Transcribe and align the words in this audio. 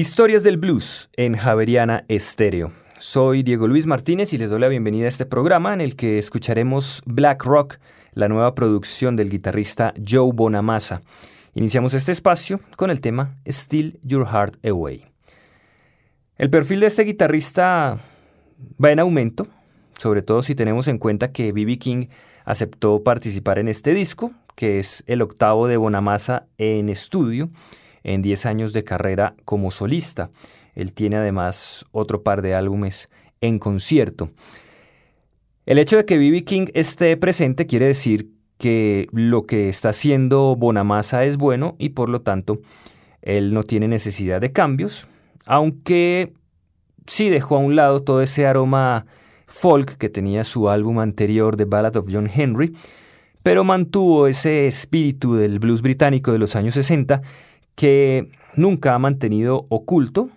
Historias 0.00 0.42
del 0.42 0.56
Blues 0.56 1.10
en 1.18 1.36
Javeriana 1.36 2.06
Estéreo. 2.08 2.72
Soy 2.98 3.42
Diego 3.42 3.66
Luis 3.66 3.84
Martínez 3.84 4.32
y 4.32 4.38
les 4.38 4.48
doy 4.48 4.58
la 4.58 4.68
bienvenida 4.68 5.04
a 5.04 5.08
este 5.08 5.26
programa 5.26 5.74
en 5.74 5.82
el 5.82 5.94
que 5.94 6.18
escucharemos 6.18 7.02
Black 7.04 7.44
Rock, 7.44 7.76
la 8.14 8.26
nueva 8.26 8.54
producción 8.54 9.14
del 9.14 9.28
guitarrista 9.28 9.92
Joe 10.02 10.32
Bonamassa. 10.32 11.02
Iniciamos 11.52 11.92
este 11.92 12.12
espacio 12.12 12.60
con 12.76 12.90
el 12.90 13.02
tema 13.02 13.36
Steal 13.46 13.98
Your 14.02 14.26
Heart 14.26 14.64
Away. 14.64 15.04
El 16.38 16.48
perfil 16.48 16.80
de 16.80 16.86
este 16.86 17.04
guitarrista 17.04 17.98
va 18.82 18.92
en 18.92 19.00
aumento, 19.00 19.48
sobre 19.98 20.22
todo 20.22 20.40
si 20.40 20.54
tenemos 20.54 20.88
en 20.88 20.96
cuenta 20.96 21.30
que 21.30 21.52
B.B. 21.52 21.78
King 21.78 22.06
aceptó 22.46 23.04
participar 23.04 23.58
en 23.58 23.68
este 23.68 23.92
disco, 23.92 24.32
que 24.54 24.78
es 24.78 25.04
el 25.06 25.20
octavo 25.20 25.68
de 25.68 25.76
Bonamassa 25.76 26.46
en 26.56 26.88
estudio 26.88 27.50
en 28.04 28.22
10 28.22 28.46
años 28.46 28.72
de 28.72 28.84
carrera 28.84 29.34
como 29.44 29.70
solista. 29.70 30.30
Él 30.74 30.92
tiene 30.92 31.16
además 31.16 31.86
otro 31.92 32.22
par 32.22 32.42
de 32.42 32.54
álbumes 32.54 33.08
en 33.40 33.58
concierto. 33.58 34.30
El 35.66 35.78
hecho 35.78 35.96
de 35.96 36.04
que 36.04 36.18
B.B. 36.18 36.44
King 36.44 36.66
esté 36.74 37.16
presente 37.16 37.66
quiere 37.66 37.86
decir 37.86 38.30
que 38.58 39.06
lo 39.12 39.46
que 39.46 39.68
está 39.68 39.90
haciendo 39.90 40.54
Bonamassa 40.56 41.24
es 41.24 41.36
bueno 41.36 41.76
y 41.78 41.90
por 41.90 42.08
lo 42.08 42.20
tanto 42.20 42.60
él 43.22 43.54
no 43.54 43.64
tiene 43.64 43.88
necesidad 43.88 44.40
de 44.40 44.52
cambios, 44.52 45.08
aunque 45.46 46.32
sí 47.06 47.28
dejó 47.28 47.56
a 47.56 47.60
un 47.60 47.76
lado 47.76 48.02
todo 48.02 48.22
ese 48.22 48.46
aroma 48.46 49.06
folk 49.46 49.96
que 49.96 50.08
tenía 50.08 50.44
su 50.44 50.68
álbum 50.68 51.00
anterior 51.00 51.56
The 51.56 51.64
Ballad 51.64 51.96
of 51.96 52.08
John 52.10 52.30
Henry, 52.32 52.74
pero 53.42 53.64
mantuvo 53.64 54.26
ese 54.26 54.66
espíritu 54.66 55.34
del 55.34 55.58
blues 55.58 55.82
británico 55.82 56.32
de 56.32 56.38
los 56.38 56.56
años 56.56 56.74
60 56.74 57.22
que 57.80 58.30
nunca 58.56 58.94
ha 58.94 58.98
mantenido 58.98 59.64
oculto 59.70 60.28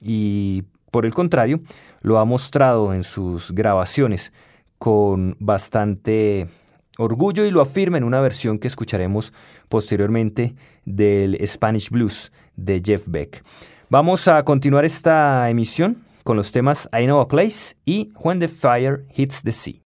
y 0.00 0.64
por 0.90 1.04
el 1.04 1.12
contrario 1.12 1.60
lo 2.00 2.16
ha 2.16 2.24
mostrado 2.24 2.94
en 2.94 3.02
sus 3.02 3.52
grabaciones 3.52 4.32
con 4.78 5.36
bastante 5.38 6.46
orgullo 6.96 7.44
y 7.44 7.50
lo 7.50 7.60
afirma 7.60 7.98
en 7.98 8.04
una 8.04 8.20
versión 8.20 8.58
que 8.58 8.66
escucharemos 8.66 9.34
posteriormente 9.68 10.54
del 10.86 11.36
Spanish 11.46 11.90
Blues 11.90 12.32
de 12.56 12.80
Jeff 12.82 13.06
Beck. 13.08 13.44
Vamos 13.90 14.26
a 14.26 14.42
continuar 14.46 14.86
esta 14.86 15.50
emisión 15.50 16.02
con 16.24 16.38
los 16.38 16.50
temas 16.50 16.88
I 16.98 17.04
Know 17.04 17.20
a 17.20 17.28
Place 17.28 17.76
y 17.84 18.10
When 18.20 18.40
the 18.40 18.48
Fire 18.48 19.04
Hits 19.14 19.42
the 19.42 19.52
Sea. 19.52 19.82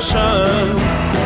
Hashem. 0.00 1.17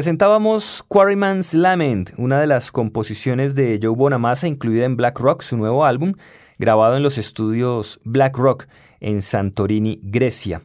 Presentábamos 0.00 0.82
Quarryman's 0.88 1.52
Lament, 1.52 2.12
una 2.16 2.40
de 2.40 2.46
las 2.46 2.72
composiciones 2.72 3.54
de 3.54 3.78
Joe 3.82 3.94
Bonamassa 3.94 4.48
incluida 4.48 4.86
en 4.86 4.96
Black 4.96 5.20
Rock, 5.20 5.42
su 5.42 5.58
nuevo 5.58 5.84
álbum, 5.84 6.14
grabado 6.58 6.96
en 6.96 7.02
los 7.02 7.18
estudios 7.18 8.00
Black 8.04 8.34
Rock 8.38 8.66
en 9.00 9.20
Santorini, 9.20 10.00
Grecia. 10.02 10.62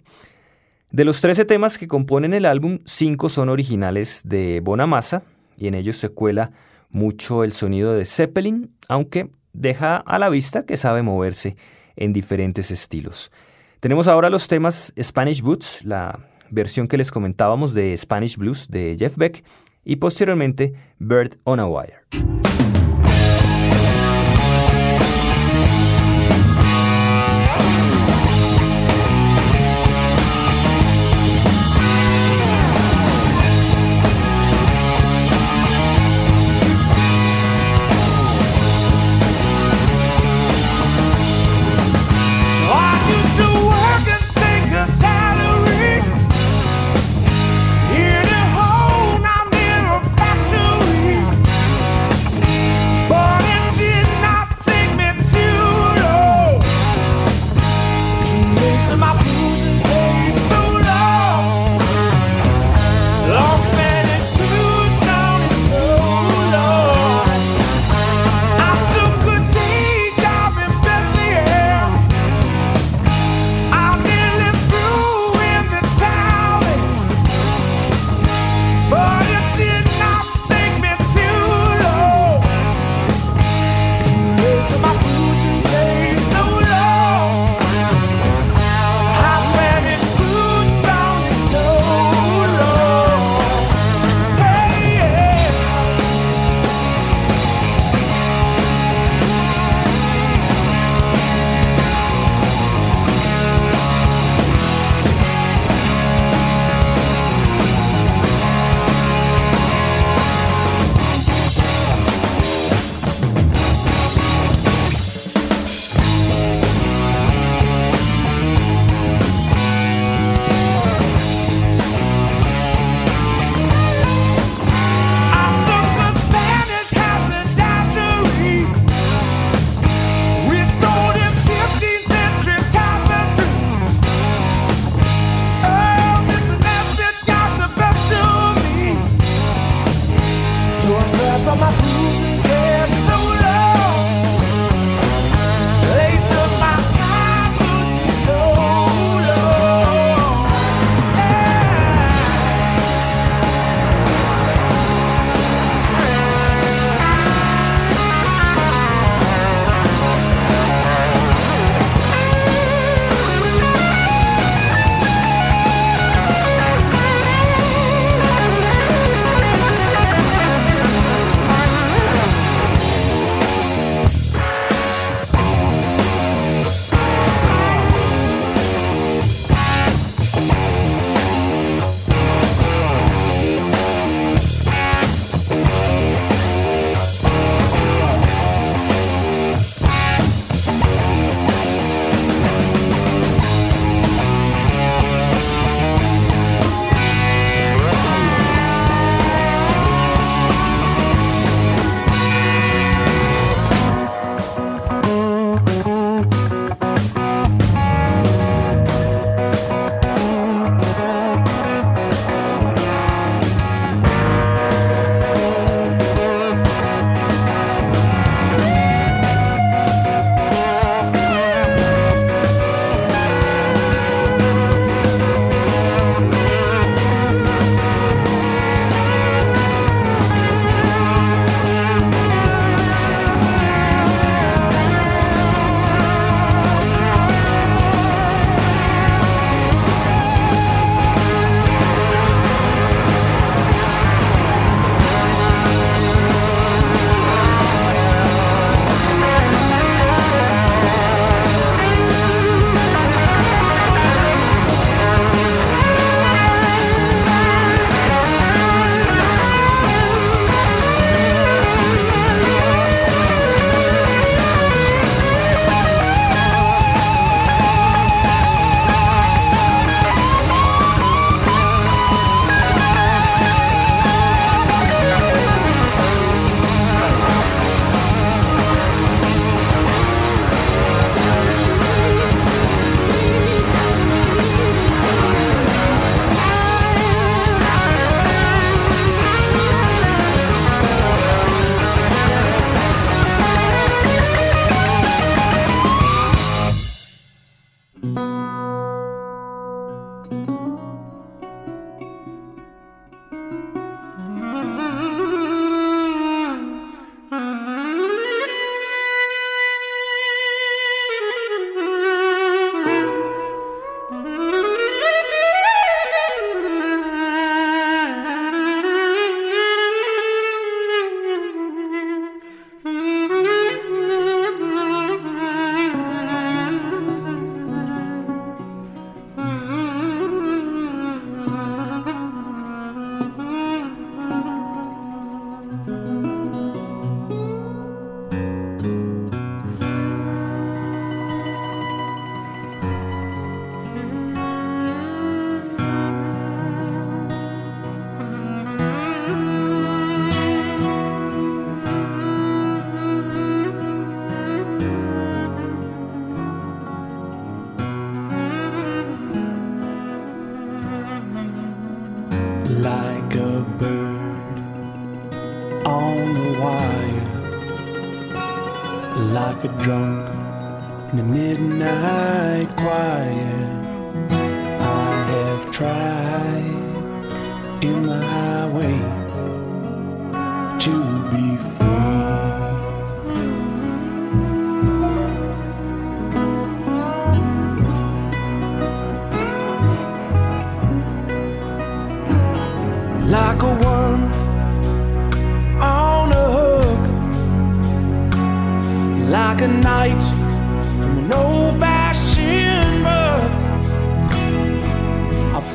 De 0.90 1.04
los 1.04 1.20
13 1.20 1.44
temas 1.44 1.78
que 1.78 1.90
componen 1.90 2.34
el 2.34 2.46
álbum, 2.46 2.80
5 2.86 3.28
son 3.28 3.50
originales 3.50 4.22
de 4.24 4.62
Bonamassa 4.64 5.24
y 5.58 5.68
en 5.68 5.74
ellos 5.74 5.98
se 5.98 6.08
cuela 6.08 6.52
mucho 6.90 7.44
el 7.44 7.52
sonido 7.52 7.94
de 7.94 8.06
Zeppelin, 8.06 8.74
aunque 8.88 9.32
deja 9.52 9.98
a 9.98 10.18
la 10.18 10.30
vista 10.30 10.66
que 10.66 10.78
sabe 10.78 11.02
moverse 11.02 11.58
en 11.98 12.14
diferentes 12.14 12.72
estilos. 12.72 13.34
Tenemos 13.82 14.08
ahora 14.08 14.30
los 14.30 14.48
temas 14.48 14.94
Spanish 14.98 15.42
Boots, 15.42 15.84
la 15.84 16.22
versión 16.50 16.88
que 16.88 16.98
les 16.98 17.12
comentábamos 17.12 17.74
de 17.74 17.96
Spanish 17.98 18.38
Blues 18.38 18.68
de 18.70 18.96
Jeff 18.98 19.18
Beck, 19.18 19.44
y 19.84 19.98
posteriormente 19.98 20.74
Bird 21.00 21.38
on 21.44 21.60
a 21.60 21.68
Wire. 21.68 21.96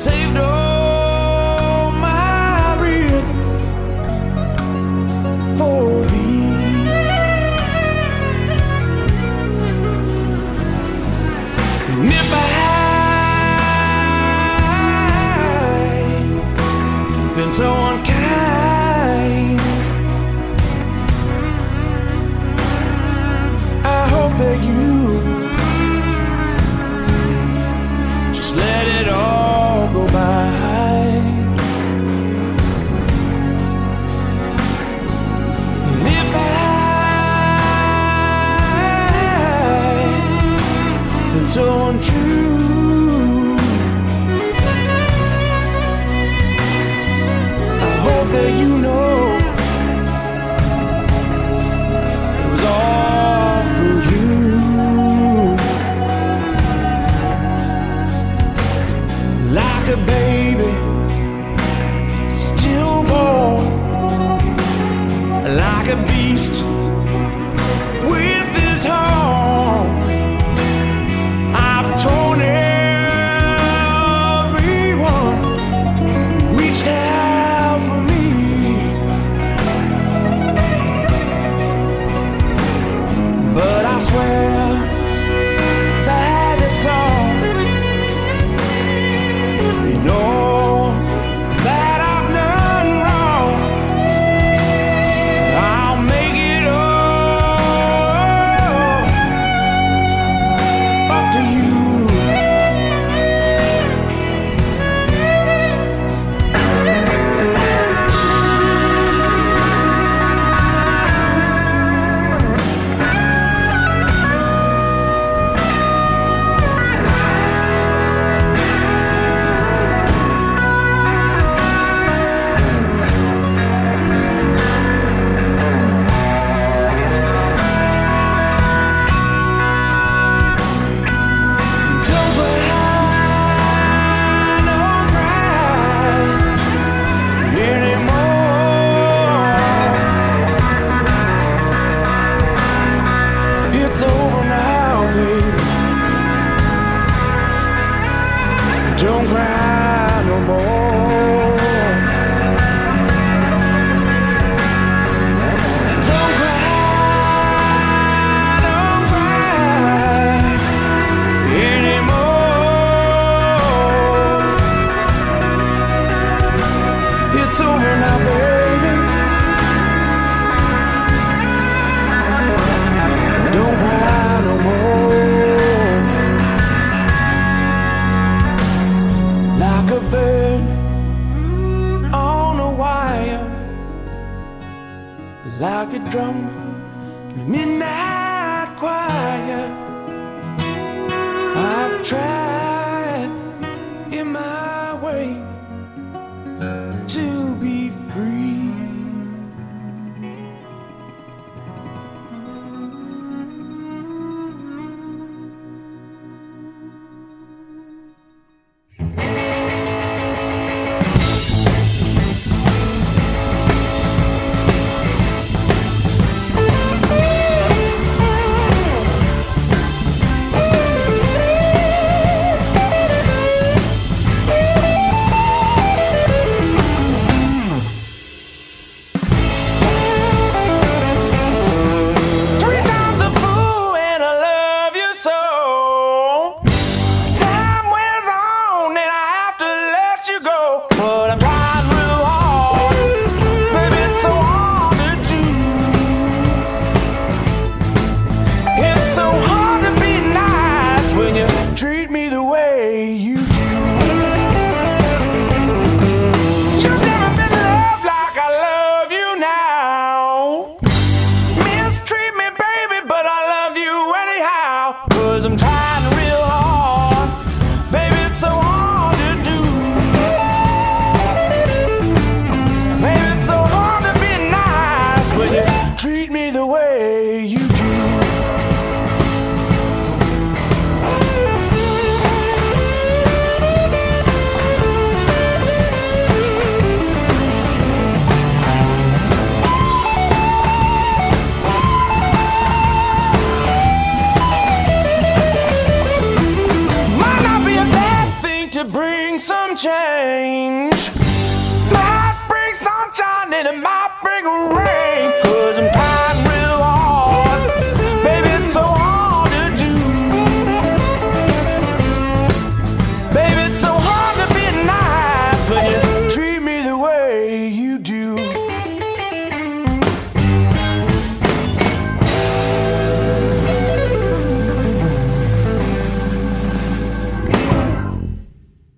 saved 0.01 0.35
her. 0.35 0.50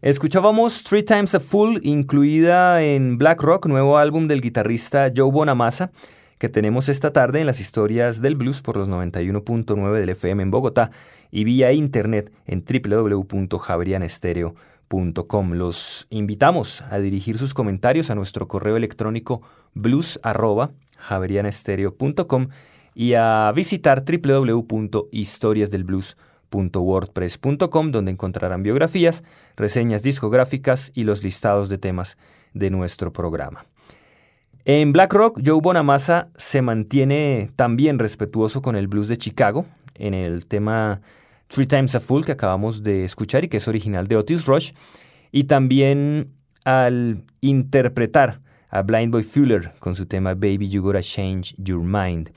Escuchábamos 0.03 0.83
Three 0.83 1.03
Times 1.03 1.33
a 1.33 1.39
Fool, 1.39 1.79
incluida 1.81 2.83
en 2.83 3.17
Black 3.17 3.41
Rock, 3.41 3.67
nuevo 3.67 3.97
álbum 3.97 4.27
del 4.27 4.41
guitarrista 4.41 5.09
Joe 5.15 5.31
Bonamassa, 5.31 5.93
que 6.39 6.49
tenemos 6.49 6.89
esta 6.89 7.13
tarde 7.13 7.39
en 7.39 7.45
las 7.45 7.61
historias 7.61 8.21
del 8.21 8.35
blues 8.35 8.61
por 8.61 8.75
los 8.75 8.89
91.9 8.89 9.93
del 9.93 10.09
FM 10.09 10.43
en 10.43 10.51
Bogotá 10.51 10.91
y 11.31 11.45
vía 11.45 11.71
internet 11.71 12.33
en 12.45 12.65
www.javerianestereo.com. 12.65 15.53
Los 15.53 16.07
invitamos 16.09 16.81
a 16.81 16.99
dirigir 16.99 17.37
sus 17.37 17.53
comentarios 17.53 18.09
a 18.09 18.15
nuestro 18.15 18.49
correo 18.49 18.75
electrónico 18.75 19.41
blues@javerianestereo.com 19.73 22.47
y 22.93 23.13
a 23.13 23.53
visitar 23.55 24.03
www.historiasdelblues.com 24.03 26.32
wordpress.com 26.53 27.91
donde 27.91 28.11
encontrarán 28.11 28.63
biografías, 28.63 29.23
reseñas 29.55 30.03
discográficas 30.03 30.91
y 30.93 31.03
los 31.03 31.23
listados 31.23 31.69
de 31.69 31.77
temas 31.77 32.17
de 32.53 32.69
nuestro 32.69 33.11
programa. 33.11 33.65
En 34.65 34.93
Black 34.93 35.13
Rock, 35.13 35.41
Joe 35.45 35.59
Bonamassa 35.61 36.29
se 36.37 36.61
mantiene 36.61 37.51
también 37.55 37.99
respetuoso 37.99 38.61
con 38.61 38.75
el 38.75 38.87
blues 38.87 39.09
de 39.09 39.17
Chicago, 39.17 39.65
en 39.95 40.13
el 40.13 40.45
tema 40.45 41.01
Three 41.47 41.67
Times 41.67 41.95
a 41.95 41.99
Fool 41.99 42.25
que 42.25 42.31
acabamos 42.31 42.81
de 42.81 43.03
escuchar 43.03 43.43
y 43.43 43.49
que 43.49 43.57
es 43.57 43.67
original 43.67 44.07
de 44.07 44.15
Otis 44.15 44.45
Rush, 44.45 44.71
y 45.31 45.45
también 45.45 46.31
al 46.63 47.23
interpretar 47.41 48.39
a 48.69 48.81
Blind 48.81 49.11
Boy 49.11 49.23
Fuller 49.23 49.73
con 49.79 49.95
su 49.95 50.05
tema 50.05 50.33
Baby 50.33 50.69
You 50.69 50.81
Gotta 50.81 51.01
Change 51.01 51.55
Your 51.57 51.81
Mind. 51.81 52.31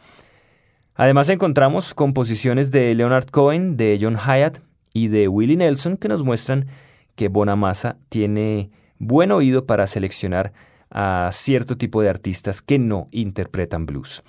Además 0.97 1.29
encontramos 1.29 1.93
composiciones 1.93 2.71
de 2.71 2.95
Leonard 2.95 3.27
Cohen, 3.27 3.77
de 3.77 3.99
John 4.01 4.17
Hyatt 4.17 4.61
y 4.95 5.09
de 5.09 5.29
Willie 5.29 5.57
Nelson 5.57 5.99
que 5.99 6.09
nos 6.09 6.25
muestran 6.25 6.67
que 7.15 7.29
Bonamassa 7.29 7.99
tiene 8.09 8.71
buen 8.99 9.31
oído 9.31 9.67
para 9.67 9.87
seleccionar 9.87 10.53
a 10.91 11.31
cierto 11.33 11.77
tipo 11.77 12.01
de 12.01 12.09
artistas 12.09 12.63
que 12.63 12.79
no 12.79 13.09
interpretan 13.11 13.85
blues. 13.85 14.23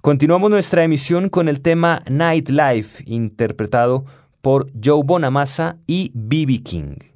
Continuamos 0.00 0.50
nuestra 0.50 0.84
emisión 0.84 1.28
con 1.28 1.48
el 1.48 1.60
tema 1.60 2.02
Nightlife, 2.08 3.02
interpretado 3.06 4.04
por 4.40 4.66
Joe 4.82 5.02
Bonamassa 5.04 5.76
y 5.86 6.10
B.B. 6.14 6.62
King. 6.62 7.13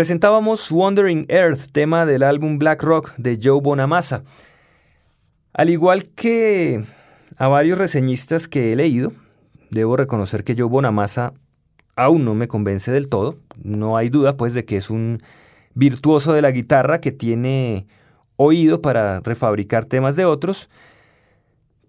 Presentábamos 0.00 0.72
Wandering 0.72 1.26
Earth, 1.28 1.72
tema 1.72 2.06
del 2.06 2.22
álbum 2.22 2.58
Black 2.58 2.82
Rock 2.82 3.12
de 3.18 3.38
Joe 3.38 3.60
Bonamassa. 3.60 4.22
Al 5.52 5.68
igual 5.68 6.04
que 6.14 6.82
a 7.36 7.48
varios 7.48 7.76
reseñistas 7.76 8.48
que 8.48 8.72
he 8.72 8.76
leído, 8.76 9.12
debo 9.68 9.98
reconocer 9.98 10.42
que 10.42 10.54
Joe 10.56 10.70
Bonamassa 10.70 11.34
aún 11.96 12.24
no 12.24 12.34
me 12.34 12.48
convence 12.48 12.90
del 12.90 13.10
todo. 13.10 13.36
No 13.62 13.98
hay 13.98 14.08
duda 14.08 14.38
pues 14.38 14.54
de 14.54 14.64
que 14.64 14.78
es 14.78 14.88
un 14.88 15.18
virtuoso 15.74 16.32
de 16.32 16.40
la 16.40 16.50
guitarra 16.50 17.02
que 17.02 17.12
tiene 17.12 17.86
oído 18.36 18.80
para 18.80 19.20
refabricar 19.20 19.84
temas 19.84 20.16
de 20.16 20.24
otros, 20.24 20.70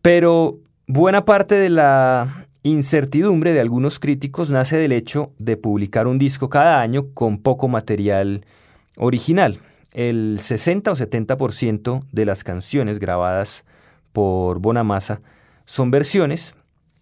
pero 0.02 0.60
buena 0.86 1.24
parte 1.24 1.56
de 1.56 1.70
la 1.70 2.46
incertidumbre 2.64 3.54
de 3.54 3.60
algunos 3.60 4.00
críticos 4.00 4.52
nace 4.52 4.78
del 4.78 4.92
hecho 4.92 5.32
de 5.40 5.58
publicar 5.58 6.08
un 6.08 6.20
disco 6.20 6.50
cada 6.50 6.82
año 6.82 7.08
con 7.14 7.40
poco 7.40 7.68
material 7.68 8.46
original. 8.98 9.60
El 9.94 10.38
60 10.40 10.92
o 10.92 10.96
70% 10.96 12.04
de 12.12 12.26
las 12.26 12.44
canciones 12.44 13.00
grabadas 13.00 13.66
por 14.14 14.60
Bonamassa 14.60 15.22
son 15.66 15.92
versiones 15.92 16.56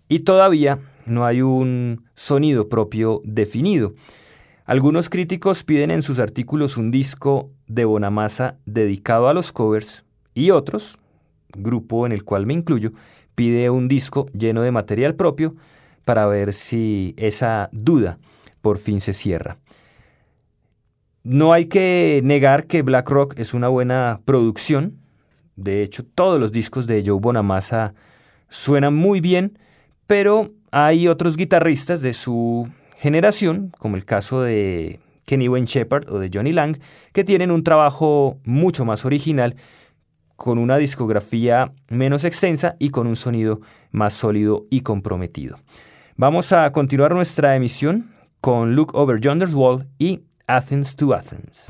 y 0.07 0.20
todavía 0.20 0.80
no 1.05 1.26
hay 1.26 1.41
un 1.41 2.05
sonido 2.16 2.70
propio 2.70 3.22
definido. 3.26 3.93
Algunos 4.66 5.10
críticos 5.10 5.64
piden 5.64 5.91
en 5.91 6.03
sus 6.03 6.20
artículos 6.20 6.78
un 6.78 6.91
disco 6.91 7.49
de 7.68 7.86
Bonamassa 7.86 8.57
dedicado 8.66 9.28
a 9.28 9.34
los 9.34 9.51
covers 9.51 10.05
y 10.34 10.51
otros, 10.51 10.97
grupo 11.57 12.05
en 12.05 12.12
el 12.12 12.24
cual 12.24 12.45
me 12.45 12.53
incluyo, 12.53 12.93
pide 13.40 13.70
un 13.70 13.88
disco 13.88 14.26
lleno 14.34 14.64
de 14.64 14.72
material 14.74 15.16
propio 15.16 15.56
para 16.04 16.26
ver 16.26 16.52
si 16.52 17.14
esa 17.16 17.70
duda 17.72 18.20
por 18.62 18.78
fin 18.78 19.00
se 19.00 19.14
cierra. 19.14 19.60
No 21.24 21.54
hay 21.54 21.68
que 21.68 22.20
negar 22.22 22.68
que 22.68 22.82
Black 22.82 23.10
Rock 23.10 23.40
es 23.40 23.54
una 23.54 23.70
buena 23.70 24.20
producción. 24.26 24.98
De 25.56 25.84
hecho, 25.84 26.04
todos 26.04 26.38
los 26.38 26.52
discos 26.52 26.86
de 26.86 27.02
Joe 27.06 27.18
Bonamassa 27.18 27.94
suenan 28.50 28.94
muy 28.94 29.22
bien, 29.22 29.58
pero 30.06 30.52
hay 30.72 31.08
otros 31.08 31.38
guitarristas 31.38 32.02
de 32.02 32.12
su 32.12 32.70
generación, 32.98 33.72
como 33.80 33.96
el 33.96 34.04
caso 34.04 34.42
de 34.42 35.00
Kenny 35.24 35.48
Wayne 35.48 35.68
Shepherd 35.68 36.10
o 36.10 36.20
de 36.20 36.30
Johnny 36.34 36.52
Lang, 36.52 36.78
que 37.14 37.24
tienen 37.24 37.52
un 37.52 37.64
trabajo 37.64 38.38
mucho 38.44 38.84
más 38.84 39.06
original 39.06 39.56
con 40.40 40.58
una 40.58 40.78
discografía 40.78 41.74
menos 41.90 42.24
extensa 42.24 42.76
y 42.80 42.90
con 42.90 43.06
un 43.06 43.16
sonido 43.16 43.60
más 43.92 44.14
sólido 44.14 44.66
y 44.72 44.82
comprometido. 44.82 45.60
Vamos 46.16 46.52
a 46.54 46.72
continuar 46.72 47.14
nuestra 47.14 47.56
emisión 47.56 48.10
con 48.42 48.74
Look 48.74 48.96
Over 48.96 49.20
Yonder's 49.20 49.54
Wall 49.54 49.86
y 50.00 50.22
Athens 50.48 50.96
to 50.96 51.14
Athens. 51.14 51.68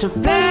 to 0.00 0.08
fly. 0.08 0.49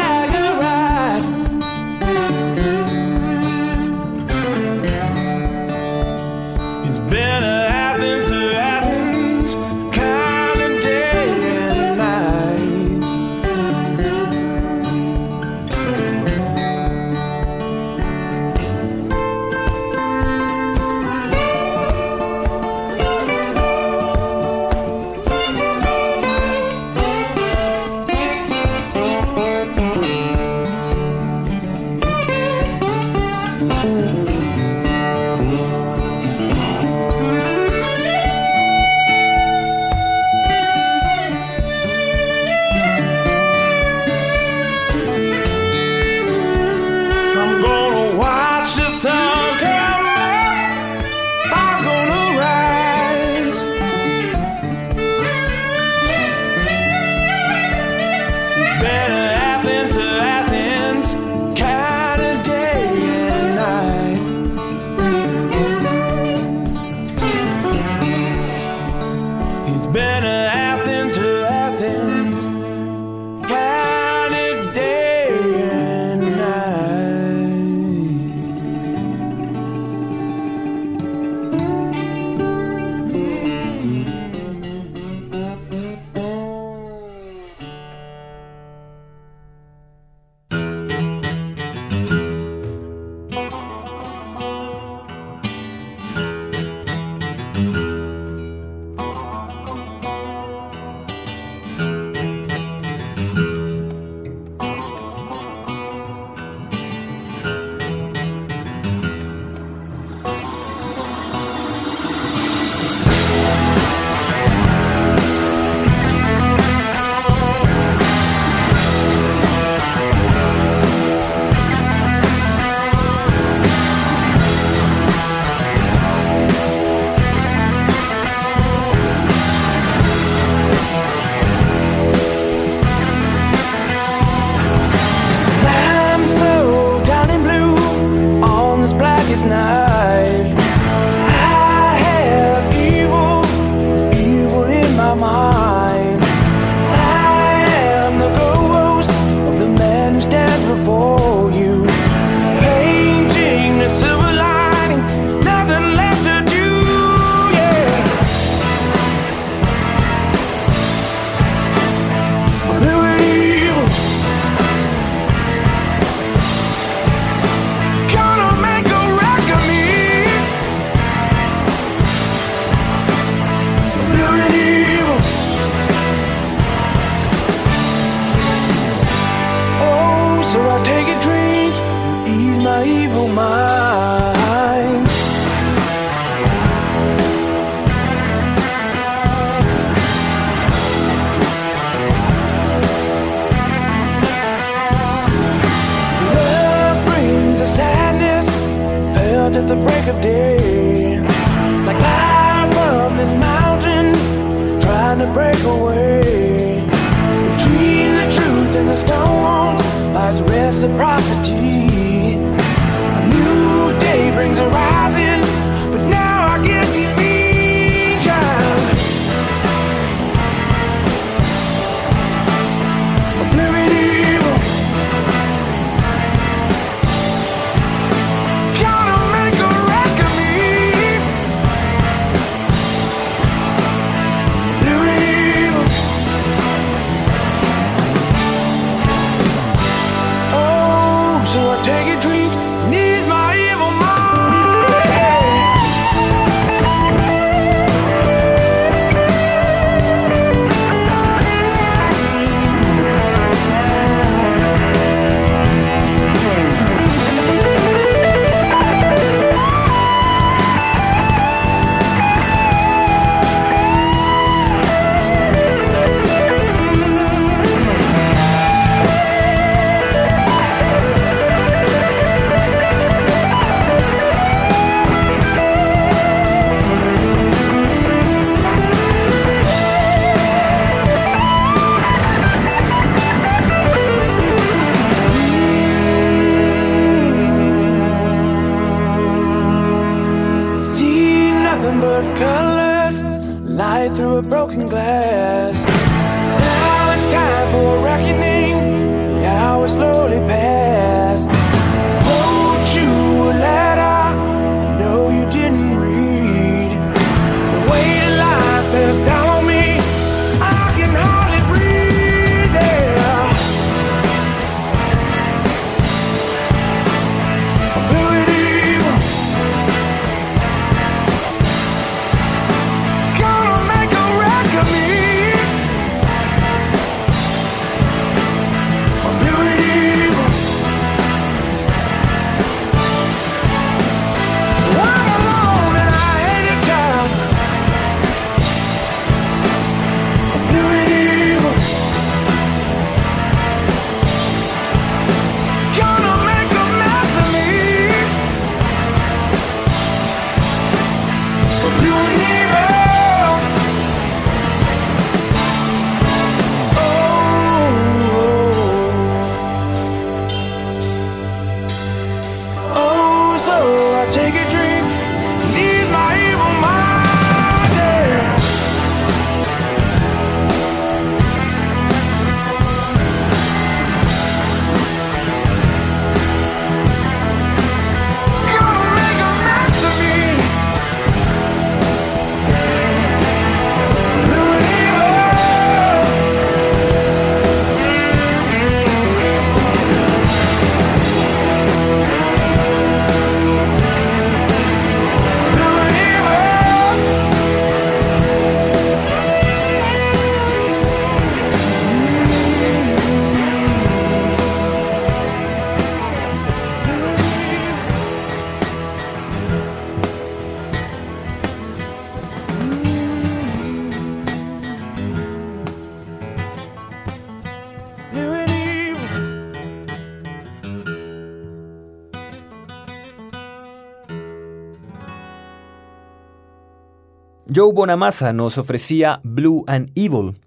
Joe 427.89 427.95
Bonamassa 427.95 428.53
nos 428.53 428.77
ofrecía 428.77 429.41
Blue 429.43 429.83
and 429.87 430.11
Evil. 430.13 430.59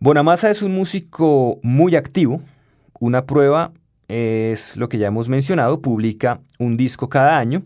Bonamassa 0.00 0.50
es 0.50 0.60
un 0.60 0.74
músico 0.74 1.58
muy 1.62 1.96
activo. 1.96 2.42
Una 2.98 3.24
prueba 3.24 3.72
es 4.06 4.76
lo 4.76 4.90
que 4.90 4.98
ya 4.98 5.06
hemos 5.06 5.30
mencionado, 5.30 5.80
publica 5.80 6.42
un 6.58 6.76
disco 6.76 7.08
cada 7.08 7.38
año 7.38 7.62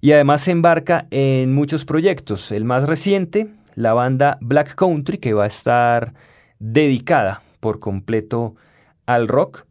y 0.00 0.10
además 0.10 0.40
se 0.40 0.50
embarca 0.50 1.06
en 1.12 1.54
muchos 1.54 1.84
proyectos. 1.84 2.50
El 2.50 2.64
más 2.64 2.88
reciente, 2.88 3.46
la 3.76 3.92
banda 3.92 4.38
Black 4.40 4.74
Country, 4.74 5.18
que 5.18 5.32
va 5.32 5.44
a 5.44 5.48
estar 5.48 6.14
dedicada 6.58 7.42
por 7.60 7.78
completo 7.78 8.56
al 9.06 9.28
rock 9.28 9.66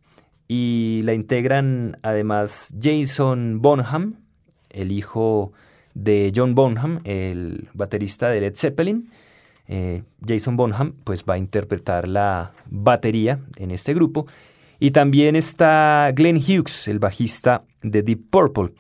y 0.48 1.02
la 1.04 1.14
integran 1.14 1.98
además 2.04 2.74
Jason 2.82 3.62
Bonham, 3.62 4.16
el 4.70 4.94
hijo 4.94 5.52
de 5.94 6.32
John 6.36 6.56
Bonham, 6.56 7.00
el 7.04 7.70
baterista 7.74 8.30
de 8.30 8.42
Led 8.42 8.56
Zeppelin. 8.56 9.10
Eh, 9.68 10.04
Jason 10.26 10.58
Bonham 10.58 10.94
pues 11.04 11.24
va 11.24 11.36
a 11.36 11.38
interpretar 11.38 12.08
la 12.08 12.54
batería 12.66 13.40
en 13.58 13.72
este 13.72 13.94
grupo. 13.94 14.28
Y 14.80 14.92
también 14.92 15.36
está 15.36 16.12
Glenn 16.14 16.38
Hughes, 16.38 16.88
el 16.88 17.00
bajista 17.00 17.64
de 17.82 18.04
Deep 18.04 18.30
Purple. 18.30 18.74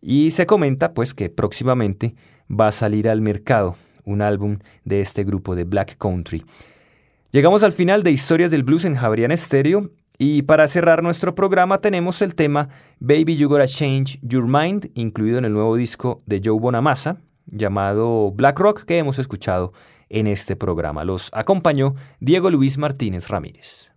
Y 0.00 0.30
se 0.30 0.46
comenta 0.46 0.94
pues 0.94 1.14
que 1.14 1.28
próximamente 1.28 2.14
va 2.50 2.68
a 2.68 2.72
salir 2.72 3.08
al 3.08 3.20
mercado 3.20 3.76
un 4.04 4.22
álbum 4.22 4.58
de 4.84 5.00
este 5.00 5.24
grupo 5.24 5.54
de 5.54 5.64
Black 5.64 5.96
Country. 5.98 6.44
Llegamos 7.30 7.62
al 7.62 7.72
final 7.72 8.02
de 8.02 8.12
Historias 8.12 8.50
del 8.50 8.62
Blues 8.62 8.84
en 8.84 8.94
Javerian 8.94 9.36
Stereo 9.36 9.90
y 10.18 10.42
para 10.42 10.68
cerrar 10.68 11.02
nuestro 11.02 11.34
programa 11.34 11.80
tenemos 11.80 12.22
el 12.22 12.34
tema 12.34 12.68
Baby 13.00 13.36
You 13.36 13.48
Gotta 13.48 13.66
Change 13.66 14.20
Your 14.22 14.46
Mind, 14.46 14.90
incluido 14.94 15.38
en 15.38 15.44
el 15.44 15.52
nuevo 15.52 15.74
disco 15.74 16.22
de 16.26 16.40
Joe 16.44 16.58
Bonamassa, 16.58 17.20
llamado 17.46 18.30
Black 18.30 18.58
Rock, 18.60 18.84
que 18.84 18.98
hemos 18.98 19.18
escuchado 19.18 19.72
en 20.08 20.28
este 20.28 20.54
programa. 20.54 21.04
Los 21.04 21.30
acompañó 21.34 21.94
Diego 22.20 22.50
Luis 22.50 22.78
Martínez 22.78 23.28
Ramírez. 23.28 23.90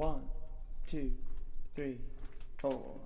One, 0.00 0.22
two, 0.86 1.10
three, 1.74 1.98
four. 2.60 2.97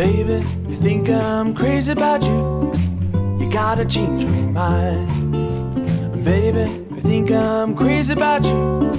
Baby, 0.00 0.42
you 0.66 0.76
think 0.76 1.10
I'm 1.10 1.52
crazy 1.54 1.92
about 1.92 2.22
you? 2.22 2.72
You 3.38 3.50
gotta 3.50 3.84
change 3.84 4.22
your 4.22 4.32
mind. 4.48 6.24
Baby, 6.24 6.70
you 6.94 7.02
think 7.02 7.30
I'm 7.30 7.76
crazy 7.76 8.14
about 8.14 8.42
you? 8.46 8.92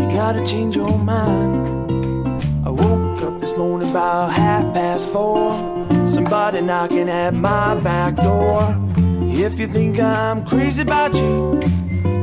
You 0.00 0.08
gotta 0.08 0.42
change 0.46 0.76
your 0.76 0.96
mind. 0.96 2.42
I 2.64 2.70
woke 2.70 3.20
up 3.20 3.38
this 3.38 3.54
morning 3.54 3.90
about 3.90 4.32
half 4.32 4.72
past 4.72 5.10
four. 5.10 5.52
Somebody 6.06 6.62
knocking 6.62 7.10
at 7.10 7.34
my 7.34 7.74
back 7.74 8.16
door. 8.16 8.74
If 9.20 9.60
you 9.60 9.66
think 9.66 10.00
I'm 10.00 10.46
crazy 10.46 10.80
about 10.80 11.12
you, 11.16 11.60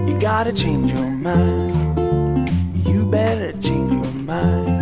you 0.08 0.20
gotta 0.20 0.54
change 0.54 0.92
your 0.92 1.12
mind. 1.12 2.00
You 2.84 3.06
better 3.06 3.52
change 3.62 3.94
your 3.94 4.14
mind. 4.24 4.77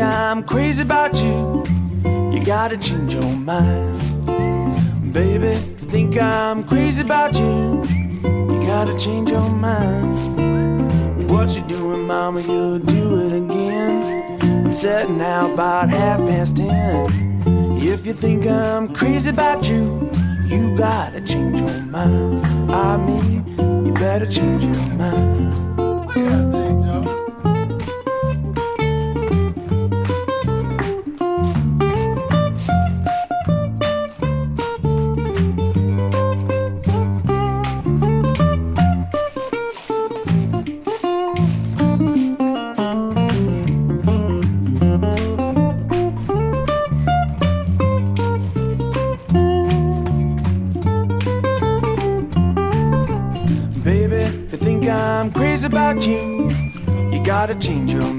I'm 0.00 0.44
crazy 0.44 0.82
about 0.82 1.14
you, 1.22 1.64
you 2.32 2.44
gotta 2.44 2.76
change 2.76 3.14
your 3.14 3.24
mind. 3.24 3.98
Baby, 5.12 5.48
if 5.48 5.80
you 5.82 5.88
think 5.88 6.18
I'm 6.18 6.64
crazy 6.64 7.02
about 7.02 7.34
you, 7.34 7.82
you 8.22 8.66
gotta 8.66 8.98
change 8.98 9.30
your 9.30 9.48
mind. 9.48 11.28
What 11.28 11.56
you 11.56 11.62
doing, 11.62 12.06
mama? 12.06 12.40
You'll 12.42 12.78
do 12.78 13.26
it 13.26 13.32
again. 13.32 14.66
I'm 14.66 14.72
setting 14.72 15.20
out 15.20 15.54
about 15.54 15.88
half 15.88 16.20
past 16.20 16.56
ten. 16.56 17.78
If 17.78 18.06
you 18.06 18.12
think 18.12 18.46
I'm 18.46 18.94
crazy 18.94 19.30
about 19.30 19.68
you, 19.68 20.10
you 20.46 20.76
gotta 20.78 21.20
change 21.20 21.58
your 21.58 21.80
mind. 21.86 22.46
I 22.70 22.96
mean, 22.96 23.86
you 23.86 23.92
better 23.94 24.26
change 24.26 24.64
your 24.64 24.94
mind. 24.96 26.57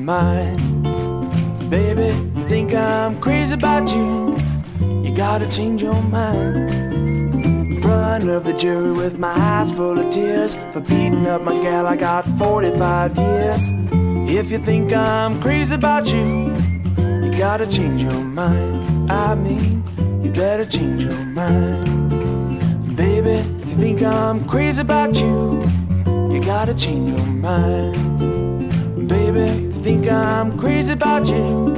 Mind. 0.09 0.59
Baby, 1.69 2.09
you 2.35 2.43
think 2.49 2.73
I'm 2.73 3.19
crazy 3.21 3.53
about 3.53 3.93
you, 3.93 4.35
you 5.03 5.13
gotta 5.13 5.47
change 5.51 5.83
your 5.83 6.01
mind. 6.01 6.73
In 7.71 7.79
front 7.79 8.27
of 8.27 8.43
the 8.43 8.53
jury 8.53 8.91
with 8.91 9.19
my 9.19 9.33
eyes 9.51 9.71
full 9.71 9.99
of 9.99 10.09
tears 10.09 10.55
for 10.71 10.79
beating 10.79 11.27
up 11.27 11.43
my 11.43 11.53
gal, 11.61 11.85
I 11.85 11.95
got 11.95 12.25
45 12.25 13.17
years. 13.17 13.61
If 14.39 14.49
you 14.49 14.57
think 14.57 14.91
I'm 14.93 15.39
crazy 15.39 15.75
about 15.75 16.11
you, 16.11 16.55
you 17.23 17.29
gotta 17.45 17.67
change 17.67 18.01
your 18.01 18.23
mind. 18.39 19.11
I 19.11 19.35
mean, 19.35 19.83
you 20.23 20.31
better 20.31 20.65
change 20.65 21.03
your 21.03 21.23
mind. 21.39 21.85
Baby, 22.95 23.37
if 23.61 23.69
you 23.69 23.77
think 23.85 24.01
I'm 24.01 24.43
crazy 24.47 24.81
about 24.81 25.15
you, 25.21 25.61
you 26.33 26.41
gotta 26.41 26.73
change 26.73 27.11
your 27.11 27.27
mind. 27.47 27.93
Baby, 29.07 29.68
think 29.89 30.07
I'm 30.07 30.55
crazy 30.55 30.93
about 30.93 31.25
you, 31.25 31.75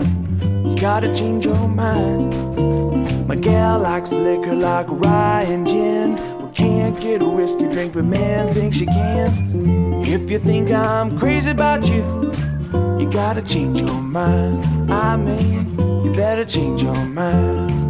you 0.65 0.75
gotta 0.75 1.15
change 1.15 1.45
your 1.45 1.69
mind. 1.69 3.25
My 3.25 3.35
gal 3.35 3.79
likes 3.79 4.11
liquor 4.11 4.53
like 4.53 4.87
rye 4.89 5.43
and 5.43 5.65
gin. 5.65 6.17
We 6.41 6.51
can't 6.51 6.99
get 6.99 7.21
a 7.21 7.29
whiskey 7.29 7.69
drink, 7.69 7.93
but 7.93 8.03
man 8.03 8.53
thinks 8.53 8.75
she 8.75 8.85
can. 8.85 10.03
If 10.05 10.29
you 10.29 10.39
think 10.39 10.71
I'm 10.71 11.17
crazy 11.17 11.51
about 11.51 11.87
you, 11.87 12.03
you 12.99 13.09
gotta 13.09 13.41
change 13.41 13.79
your 13.79 14.01
mind. 14.01 14.91
I 14.91 15.15
mean, 15.15 15.79
you 16.03 16.11
better 16.11 16.43
change 16.43 16.83
your 16.83 17.05
mind. 17.05 17.80